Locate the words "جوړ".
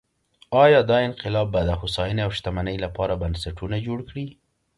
3.87-3.99